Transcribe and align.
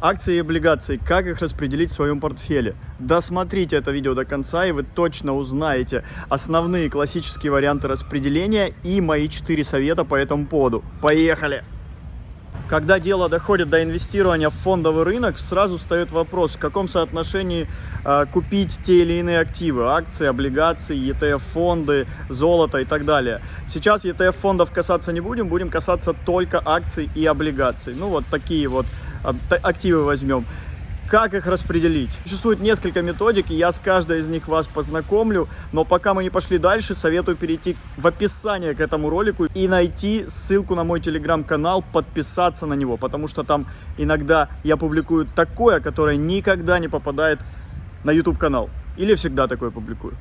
Акции 0.00 0.36
и 0.36 0.40
облигации, 0.40 1.00
как 1.02 1.26
их 1.26 1.40
распределить 1.40 1.90
в 1.90 1.94
своем 1.94 2.20
портфеле. 2.20 2.76
Досмотрите 2.98 3.76
это 3.76 3.92
видео 3.92 4.12
до 4.12 4.26
конца, 4.26 4.66
и 4.66 4.72
вы 4.72 4.82
точно 4.82 5.34
узнаете 5.34 6.04
основные 6.28 6.90
классические 6.90 7.50
варианты 7.50 7.88
распределения 7.88 8.74
и 8.84 9.00
мои 9.00 9.26
4 9.26 9.64
совета 9.64 10.04
по 10.04 10.14
этому 10.14 10.46
поводу. 10.46 10.84
Поехали! 11.00 11.64
Когда 12.68 12.98
дело 12.98 13.28
доходит 13.28 13.70
до 13.70 13.82
инвестирования 13.84 14.50
в 14.50 14.54
фондовый 14.54 15.04
рынок, 15.04 15.38
сразу 15.38 15.78
встает 15.78 16.10
вопрос, 16.10 16.56
в 16.56 16.58
каком 16.58 16.88
соотношении 16.88 17.68
э, 18.04 18.26
купить 18.32 18.80
те 18.82 19.02
или 19.02 19.14
иные 19.20 19.38
активы, 19.38 19.84
акции, 19.84 20.26
облигации, 20.26 20.98
ETF-фонды, 20.98 22.06
золото 22.28 22.78
и 22.78 22.84
так 22.84 23.04
далее. 23.04 23.40
Сейчас 23.68 24.04
ETF-фондов 24.04 24.72
касаться 24.72 25.12
не 25.12 25.20
будем, 25.20 25.46
будем 25.46 25.70
касаться 25.70 26.12
только 26.12 26.60
акций 26.64 27.08
и 27.14 27.24
облигаций. 27.24 27.94
Ну 27.94 28.08
вот 28.08 28.24
такие 28.32 28.66
вот 28.66 28.86
активы 29.62 30.04
возьмем. 30.04 30.44
Как 31.08 31.34
их 31.34 31.46
распределить? 31.46 32.10
Существует 32.24 32.58
несколько 32.58 33.00
методик, 33.00 33.52
и 33.52 33.54
я 33.54 33.70
с 33.70 33.78
каждой 33.78 34.18
из 34.18 34.26
них 34.26 34.48
вас 34.48 34.66
познакомлю. 34.66 35.48
Но 35.72 35.84
пока 35.84 36.14
мы 36.14 36.24
не 36.24 36.30
пошли 36.30 36.58
дальше, 36.58 36.96
советую 36.96 37.36
перейти 37.36 37.76
в 37.96 38.08
описание 38.08 38.74
к 38.74 38.80
этому 38.80 39.08
ролику 39.08 39.44
и 39.44 39.68
найти 39.68 40.24
ссылку 40.26 40.74
на 40.74 40.82
мой 40.82 41.00
телеграм-канал, 41.00 41.84
подписаться 41.92 42.66
на 42.66 42.74
него, 42.74 42.96
потому 42.96 43.28
что 43.28 43.44
там 43.44 43.66
иногда 43.98 44.48
я 44.64 44.76
публикую 44.76 45.26
такое, 45.26 45.78
которое 45.78 46.16
никогда 46.16 46.80
не 46.80 46.88
попадает 46.88 47.38
на 48.02 48.10
YouTube 48.10 48.38
канал. 48.38 48.68
Или 48.96 49.14
всегда 49.14 49.46
такое 49.46 49.70
публикую. 49.70 50.14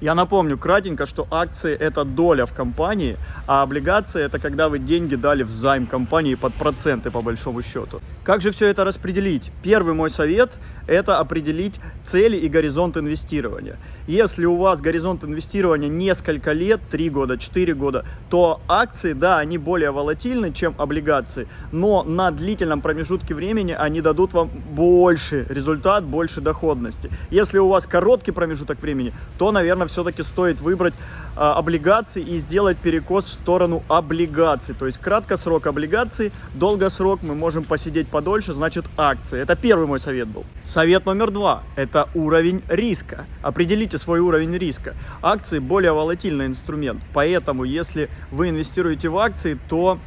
Я 0.00 0.14
напомню 0.14 0.56
кратенько, 0.56 1.04
что 1.04 1.26
акции 1.30 1.76
это 1.76 2.04
доля 2.04 2.46
в 2.46 2.54
компании, 2.54 3.18
а 3.46 3.62
облигации 3.62 4.22
это 4.22 4.38
когда 4.38 4.70
вы 4.70 4.78
деньги 4.78 5.14
дали 5.14 5.42
в 5.42 5.50
займ 5.50 5.86
компании 5.86 6.36
под 6.36 6.54
проценты 6.54 7.10
по 7.10 7.20
большому 7.20 7.60
счету. 7.60 8.00
Как 8.24 8.40
же 8.40 8.50
все 8.50 8.68
это 8.68 8.84
распределить? 8.84 9.52
Первый 9.62 9.92
мой 9.92 10.08
совет– 10.08 10.58
это 10.90 11.18
определить 11.18 11.80
цели 12.02 12.36
и 12.36 12.48
горизонт 12.48 12.96
инвестирования. 12.96 13.78
Если 14.08 14.44
у 14.44 14.56
вас 14.56 14.80
горизонт 14.80 15.24
инвестирования 15.24 15.88
несколько 15.88 16.52
лет, 16.52 16.80
3 16.90 17.10
года, 17.10 17.38
4 17.38 17.74
года, 17.74 18.04
то 18.28 18.60
акции, 18.66 19.12
да, 19.12 19.38
они 19.38 19.56
более 19.56 19.92
волатильны, 19.92 20.52
чем 20.52 20.74
облигации, 20.78 21.46
но 21.70 22.02
на 22.02 22.32
длительном 22.32 22.80
промежутке 22.80 23.34
времени 23.34 23.72
они 23.72 24.00
дадут 24.00 24.32
вам 24.32 24.48
больше 24.48 25.46
результат, 25.48 26.04
больше 26.04 26.40
доходности. 26.40 27.10
Если 27.30 27.58
у 27.58 27.68
вас 27.68 27.86
короткий 27.86 28.32
промежуток 28.32 28.82
времени, 28.82 29.12
то, 29.38 29.52
наверное, 29.52 29.86
все-таки 29.86 30.24
стоит 30.24 30.60
выбрать 30.60 30.94
а, 31.36 31.54
облигации 31.54 32.22
и 32.22 32.36
сделать 32.36 32.76
перекос 32.78 33.26
в 33.26 33.32
сторону 33.32 33.82
облигаций. 33.88 34.74
То 34.74 34.86
есть 34.86 34.98
краткосрок 34.98 35.66
облигаций, 35.66 36.32
долгосрок 36.54 37.20
мы 37.22 37.34
можем 37.34 37.64
посидеть 37.64 38.08
подольше, 38.08 38.52
значит 38.52 38.84
акции. 38.96 39.40
Это 39.40 39.54
первый 39.54 39.86
мой 39.86 40.00
совет 40.00 40.26
был. 40.26 40.44
Совет 40.80 41.04
номер 41.04 41.30
два– 41.30 41.62
это 41.76 42.08
уровень 42.14 42.62
риска. 42.66 43.26
Определите 43.42 43.98
свой 43.98 44.20
уровень 44.20 44.56
риска. 44.56 44.94
Акции 45.20 45.58
более 45.58 45.92
волатильный 45.92 46.46
инструмент, 46.46 47.02
поэтому 47.12 47.64
если 47.64 48.08
вы 48.30 48.48
инвестируете 48.48 49.10
в 49.10 49.18
акции, 49.18 49.58
то 49.68 49.98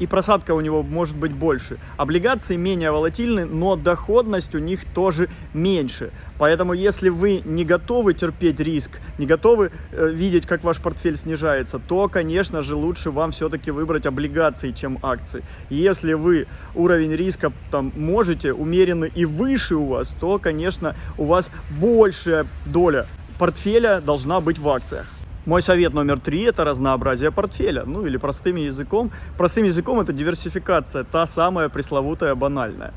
и 0.00 0.06
просадка 0.06 0.52
у 0.52 0.60
него 0.60 0.82
может 0.82 1.16
быть 1.16 1.32
больше. 1.32 1.78
Облигации 1.96 2.56
менее 2.56 2.90
волатильны, 2.90 3.44
но 3.44 3.76
доходность 3.76 4.54
у 4.54 4.58
них 4.58 4.84
тоже 4.84 5.28
меньше. 5.54 6.10
Поэтому 6.40 6.72
если 6.72 7.10
вы 7.10 7.42
не 7.44 7.66
готовы 7.66 8.14
терпеть 8.14 8.60
риск, 8.60 8.98
не 9.18 9.26
готовы 9.26 9.70
э, 9.92 10.10
видеть, 10.10 10.46
как 10.46 10.64
ваш 10.64 10.78
портфель 10.78 11.18
снижается, 11.18 11.78
то, 11.78 12.08
конечно 12.08 12.62
же, 12.62 12.76
лучше 12.76 13.10
вам 13.10 13.30
все-таки 13.30 13.70
выбрать 13.70 14.06
облигации, 14.06 14.72
чем 14.72 14.98
акции. 15.02 15.42
Если 15.68 16.14
вы 16.14 16.46
уровень 16.74 17.12
риска 17.14 17.52
там 17.70 17.92
можете, 17.94 18.54
умеренный 18.54 19.12
и 19.14 19.26
выше 19.26 19.74
у 19.74 19.84
вас, 19.84 20.14
то, 20.18 20.38
конечно, 20.38 20.96
у 21.18 21.26
вас 21.26 21.50
большая 21.78 22.46
доля 22.64 23.06
портфеля 23.38 24.00
должна 24.00 24.40
быть 24.40 24.58
в 24.58 24.66
акциях. 24.66 25.19
Мой 25.46 25.62
совет 25.62 25.94
номер 25.94 26.20
три– 26.20 26.42
это 26.44 26.64
разнообразие 26.64 27.30
портфеля. 27.30 27.84
Ну 27.86 28.04
или 28.04 28.18
простым 28.18 28.56
языком. 28.56 29.10
Простым 29.38 29.64
языком 29.64 29.98
это 29.98 30.12
диверсификация, 30.12 31.04
та 31.04 31.26
самая 31.26 31.70
пресловутая 31.70 32.34
банальная. 32.34 32.92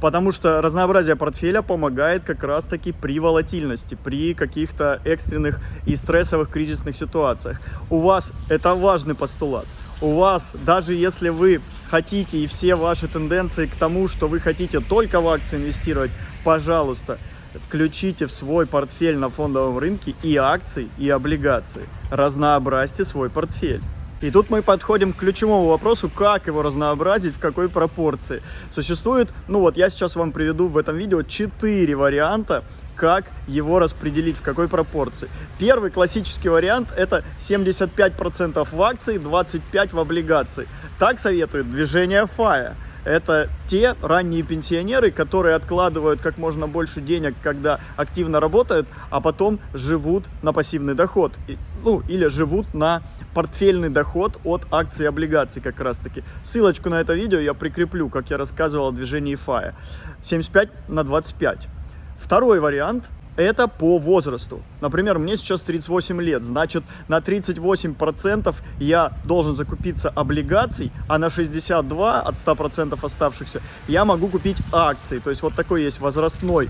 Потому 0.00 0.32
что 0.32 0.62
разнообразие 0.62 1.14
портфеля 1.16 1.60
помогает 1.60 2.24
как 2.24 2.42
раз-таки 2.42 2.92
при 2.92 3.18
волатильности, 3.18 3.98
при 4.02 4.32
каких-то 4.32 5.02
экстренных 5.04 5.60
и 5.86 5.94
стрессовых 5.96 6.48
кризисных 6.48 6.96
ситуациях. 6.96 7.60
У 7.90 7.98
вас, 8.00 8.32
это 8.48 8.74
важный 8.74 9.14
постулат, 9.14 9.66
у 10.00 10.14
вас, 10.14 10.54
даже 10.64 10.94
если 10.94 11.28
вы 11.30 11.60
хотите 11.90 12.38
и 12.38 12.46
все 12.46 12.76
ваши 12.76 13.08
тенденции 13.08 13.66
к 13.66 13.74
тому, 13.74 14.08
что 14.08 14.28
вы 14.28 14.38
хотите 14.38 14.78
только 14.80 15.20
в 15.20 15.28
акции 15.28 15.56
инвестировать, 15.56 16.12
пожалуйста, 16.44 17.18
Включите 17.54 18.26
в 18.26 18.32
свой 18.32 18.66
портфель 18.66 19.16
на 19.16 19.30
фондовом 19.30 19.78
рынке 19.78 20.14
и 20.22 20.36
акции, 20.36 20.88
и 20.98 21.08
облигации. 21.08 21.88
Разнообразьте 22.10 23.04
свой 23.04 23.30
портфель. 23.30 23.82
И 24.20 24.30
тут 24.30 24.50
мы 24.50 24.62
подходим 24.62 25.12
к 25.12 25.18
ключевому 25.18 25.68
вопросу, 25.68 26.10
как 26.10 26.48
его 26.48 26.62
разнообразить, 26.62 27.36
в 27.36 27.38
какой 27.38 27.68
пропорции. 27.68 28.42
Существует, 28.70 29.32
ну 29.46 29.60
вот 29.60 29.76
я 29.76 29.90
сейчас 29.90 30.16
вам 30.16 30.32
приведу 30.32 30.68
в 30.68 30.76
этом 30.76 30.96
видео 30.96 31.22
4 31.22 31.94
варианта, 31.94 32.64
как 32.96 33.26
его 33.46 33.78
распределить, 33.78 34.36
в 34.36 34.42
какой 34.42 34.66
пропорции. 34.66 35.28
Первый 35.58 35.92
классический 35.92 36.48
вариант 36.48 36.92
это 36.96 37.22
75% 37.38 38.68
в 38.70 38.82
акции, 38.82 39.20
25% 39.20 39.94
в 39.94 39.98
облигации. 40.00 40.66
Так 40.98 41.20
советует 41.20 41.70
движение 41.70 42.24
FIA 42.24 42.74
это 43.04 43.48
те 43.66 43.94
ранние 44.02 44.42
пенсионеры, 44.42 45.10
которые 45.10 45.54
откладывают 45.54 46.20
как 46.20 46.38
можно 46.38 46.66
больше 46.66 47.00
денег, 47.00 47.34
когда 47.42 47.80
активно 47.96 48.40
работают, 48.40 48.88
а 49.10 49.20
потом 49.20 49.60
живут 49.74 50.24
на 50.42 50.52
пассивный 50.52 50.94
доход. 50.94 51.32
Ну, 51.84 52.02
или 52.08 52.26
живут 52.26 52.74
на 52.74 53.02
портфельный 53.34 53.88
доход 53.88 54.38
от 54.44 54.66
акций 54.70 55.04
и 55.04 55.08
облигаций 55.08 55.62
как 55.62 55.80
раз 55.80 55.98
таки. 55.98 56.22
Ссылочку 56.42 56.90
на 56.90 57.00
это 57.00 57.14
видео 57.14 57.38
я 57.38 57.54
прикреплю, 57.54 58.08
как 58.08 58.30
я 58.30 58.36
рассказывал 58.36 58.88
о 58.88 58.92
движении 58.92 59.36
FIA. 59.36 59.74
75 60.22 60.88
на 60.88 61.04
25. 61.04 61.68
Второй 62.18 62.60
вариант 62.60 63.10
это 63.38 63.68
по 63.68 63.98
возрасту. 63.98 64.60
Например, 64.80 65.18
мне 65.18 65.36
сейчас 65.36 65.60
38 65.60 66.20
лет, 66.20 66.42
значит, 66.42 66.82
на 67.06 67.18
38% 67.18 68.54
я 68.80 69.12
должен 69.24 69.54
закупиться 69.54 70.10
облигаций, 70.10 70.90
а 71.06 71.18
на 71.18 71.30
62 71.30 72.20
от 72.20 72.34
100% 72.34 72.98
оставшихся 73.00 73.62
я 73.86 74.04
могу 74.04 74.26
купить 74.26 74.58
акции. 74.72 75.20
То 75.20 75.30
есть 75.30 75.42
вот 75.42 75.54
такой 75.54 75.84
есть 75.84 76.00
возрастной 76.00 76.68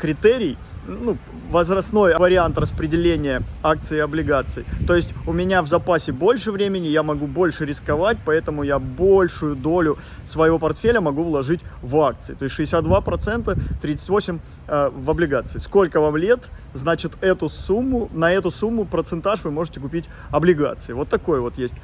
критерий, 0.00 0.56
ну, 0.86 1.16
возрастной 1.50 2.16
вариант 2.16 2.58
распределения 2.58 3.42
акций 3.62 3.98
и 3.98 4.00
облигаций. 4.00 4.64
То 4.86 4.94
есть 4.94 5.10
у 5.26 5.32
меня 5.32 5.62
в 5.62 5.68
запасе 5.68 6.12
больше 6.12 6.50
времени, 6.50 6.88
я 6.88 7.02
могу 7.02 7.26
больше 7.26 7.66
рисковать, 7.66 8.18
поэтому 8.24 8.62
я 8.62 8.78
большую 8.78 9.54
долю 9.54 9.98
своего 10.24 10.58
портфеля 10.58 11.00
могу 11.00 11.22
вложить 11.22 11.60
в 11.82 11.96
акции. 12.00 12.34
То 12.34 12.44
есть 12.44 12.58
62%, 12.58 13.58
38% 13.82 14.40
э, 14.68 14.90
в 14.94 15.10
облигации. 15.10 15.58
Сколько 15.58 16.00
вам 16.00 16.16
лет, 16.16 16.48
значит 16.74 17.12
эту 17.20 17.48
сумму, 17.48 18.08
на 18.12 18.32
эту 18.32 18.50
сумму 18.50 18.84
процентаж 18.84 19.44
вы 19.44 19.50
можете 19.50 19.80
купить 19.80 20.06
облигации. 20.30 20.94
Вот 20.94 21.08
такой 21.08 21.40
вот 21.40 21.58
есть 21.58 21.76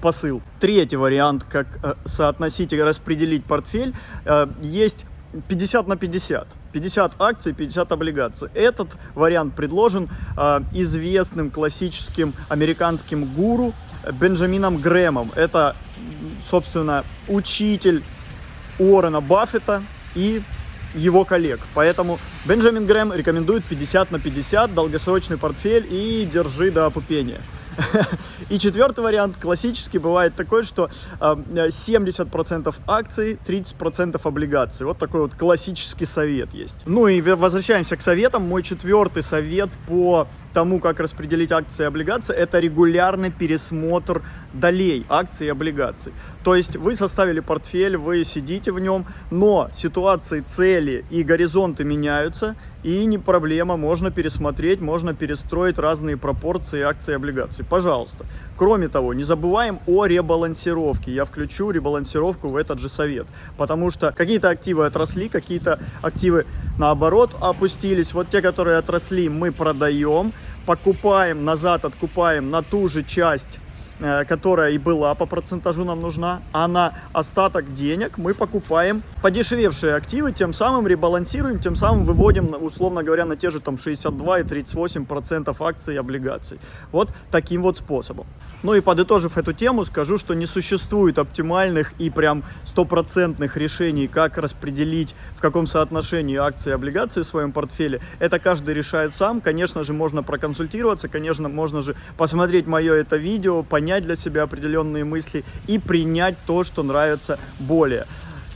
посыл. 0.00 0.42
Третий 0.58 0.96
вариант, 0.96 1.44
как 1.44 1.66
э, 1.82 1.94
соотносить 2.04 2.72
и 2.72 2.82
распределить 2.82 3.44
портфель, 3.44 3.94
э, 4.24 4.46
есть 4.62 5.06
50 5.48 5.88
на 5.88 5.96
50. 5.96 6.46
50 6.72 7.12
акций, 7.18 7.52
50 7.52 7.92
облигаций. 7.92 8.48
Этот 8.54 8.96
вариант 9.14 9.54
предложен 9.54 10.08
э, 10.36 10.60
известным 10.72 11.50
классическим 11.50 12.34
американским 12.48 13.24
гуру 13.24 13.72
Бенджамином 14.12 14.76
Грэмом. 14.78 15.30
Это, 15.34 15.74
собственно, 16.44 17.04
учитель 17.28 18.02
Уоррена 18.78 19.20
Баффета 19.20 19.82
и 20.14 20.42
его 20.94 21.24
коллег. 21.24 21.60
Поэтому 21.74 22.18
Бенджамин 22.44 22.86
Грэм 22.86 23.12
рекомендует 23.12 23.64
50 23.64 24.10
на 24.10 24.18
50, 24.18 24.74
долгосрочный 24.74 25.38
портфель 25.38 25.86
и 25.88 26.28
держи 26.30 26.70
до 26.70 26.86
опупения. 26.86 27.40
И 28.48 28.58
четвертый 28.58 29.02
вариант, 29.04 29.36
классический, 29.40 29.98
бывает 29.98 30.34
такой, 30.34 30.62
что 30.62 30.90
70% 31.20 32.74
акций, 32.86 33.38
30% 33.46 34.20
облигаций. 34.22 34.86
Вот 34.86 34.98
такой 34.98 35.22
вот 35.22 35.34
классический 35.34 36.06
совет 36.06 36.52
есть. 36.54 36.78
Ну 36.86 37.08
и 37.08 37.20
возвращаемся 37.20 37.96
к 37.96 38.02
советам. 38.02 38.42
Мой 38.42 38.62
четвертый 38.62 39.22
совет 39.22 39.70
по 39.86 40.26
тому, 40.52 40.80
как 40.80 41.00
распределить 41.00 41.50
акции 41.50 41.84
и 41.84 41.86
облигации, 41.86 42.36
это 42.36 42.58
регулярный 42.58 43.30
пересмотр 43.30 44.22
долей 44.52 45.06
акций 45.08 45.46
и 45.46 45.50
облигаций. 45.50 46.12
То 46.44 46.54
есть 46.54 46.76
вы 46.76 46.94
составили 46.94 47.40
портфель, 47.40 47.96
вы 47.96 48.22
сидите 48.24 48.70
в 48.70 48.78
нем, 48.78 49.06
но 49.30 49.70
ситуации, 49.72 50.40
цели 50.40 51.06
и 51.10 51.22
горизонты 51.22 51.84
меняются, 51.84 52.54
и 52.82 53.06
не 53.06 53.16
проблема, 53.16 53.76
можно 53.78 54.10
пересмотреть, 54.10 54.80
можно 54.80 55.14
перестроить 55.14 55.78
разные 55.78 56.18
пропорции 56.18 56.82
акций 56.82 57.12
и 57.12 57.16
облигаций. 57.16 57.61
Облигаций, 57.62 57.64
пожалуйста. 57.64 58.26
Кроме 58.56 58.88
того, 58.88 59.14
не 59.14 59.24
забываем 59.24 59.80
о 59.86 60.06
ребалансировке. 60.06 61.12
Я 61.12 61.24
включу 61.24 61.70
ребалансировку 61.70 62.48
в 62.48 62.56
этот 62.56 62.78
же 62.78 62.88
совет. 62.88 63.26
Потому 63.56 63.90
что 63.90 64.12
какие-то 64.12 64.50
активы 64.50 64.86
отросли, 64.86 65.28
какие-то 65.28 65.78
активы 66.02 66.44
наоборот 66.78 67.30
опустились. 67.40 68.14
Вот 68.14 68.28
те, 68.30 68.42
которые 68.42 68.78
отросли, 68.78 69.28
мы 69.28 69.52
продаем, 69.52 70.32
покупаем 70.66 71.44
назад, 71.44 71.84
откупаем 71.84 72.50
на 72.50 72.62
ту 72.62 72.88
же 72.88 73.02
часть 73.02 73.58
которая 74.28 74.72
и 74.72 74.78
была 74.78 75.14
по 75.14 75.26
процентажу 75.26 75.84
нам 75.84 76.00
нужна, 76.00 76.42
а 76.52 76.68
на 76.68 76.94
остаток 77.12 77.72
денег 77.74 78.18
мы 78.18 78.34
покупаем 78.34 79.02
подешевевшие 79.22 79.94
активы, 79.94 80.32
тем 80.32 80.52
самым 80.52 80.86
ребалансируем, 80.86 81.60
тем 81.60 81.76
самым 81.76 82.04
выводим, 82.04 82.54
условно 82.60 83.02
говоря, 83.02 83.24
на 83.24 83.36
те 83.36 83.50
же 83.50 83.60
там 83.60 83.78
62 83.78 84.40
и 84.40 84.44
38 84.44 85.06
процентов 85.06 85.62
акций 85.62 85.94
и 85.94 85.98
облигаций. 85.98 86.58
Вот 86.90 87.10
таким 87.30 87.62
вот 87.62 87.78
способом. 87.78 88.26
Ну 88.62 88.74
и 88.74 88.80
подытожив 88.80 89.38
эту 89.38 89.52
тему, 89.52 89.84
скажу, 89.84 90.16
что 90.16 90.34
не 90.34 90.46
существует 90.46 91.18
оптимальных 91.18 91.94
и 91.98 92.10
прям 92.10 92.44
стопроцентных 92.64 93.56
решений, 93.56 94.06
как 94.06 94.38
распределить 94.38 95.16
в 95.36 95.40
каком 95.40 95.66
соотношении 95.66 96.36
акции 96.36 96.70
и 96.70 96.72
облигации 96.72 97.22
в 97.22 97.26
своем 97.26 97.52
портфеле. 97.52 98.00
Это 98.20 98.38
каждый 98.38 98.74
решает 98.74 99.14
сам. 99.14 99.40
Конечно 99.40 99.82
же, 99.82 99.92
можно 99.92 100.22
проконсультироваться, 100.22 101.08
конечно, 101.08 101.48
можно 101.48 101.80
же 101.80 101.96
посмотреть 102.16 102.66
мое 102.66 102.94
это 102.94 103.16
видео, 103.16 103.62
понять 103.92 104.04
для 104.04 104.16
себя 104.16 104.44
определенные 104.44 105.04
мысли 105.04 105.44
и 105.66 105.78
принять 105.78 106.36
то, 106.46 106.64
что 106.64 106.82
нравится 106.82 107.38
более. 107.58 108.06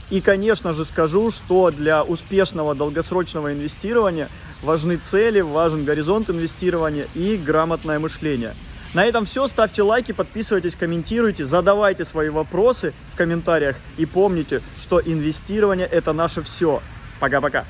И, 0.08 0.20
конечно 0.22 0.72
же, 0.72 0.86
скажу, 0.86 1.30
что 1.30 1.70
для 1.70 2.02
успешного 2.02 2.74
долгосрочного 2.74 3.52
инвестирования 3.52 4.28
важны 4.62 4.96
цели, 4.96 5.42
важен 5.42 5.84
горизонт 5.84 6.30
инвестирования 6.30 7.06
и 7.14 7.36
грамотное 7.36 7.98
мышление– 7.98 8.54
на 8.94 9.04
этом 9.04 9.26
все. 9.26 9.46
Ставьте 9.46 9.82
лайки, 9.82 10.12
подписывайтесь, 10.12 10.74
комментируйте, 10.74 11.44
задавайте 11.44 12.02
свои 12.02 12.30
вопросы 12.30 12.94
в 13.12 13.16
комментариях. 13.16 13.76
И 13.98 14.06
помните, 14.06 14.62
что 14.78 15.00
инвестирование 15.00 15.86
это 15.86 16.14
наше 16.14 16.40
все. 16.40 16.80
Пока-пока. 17.20 17.66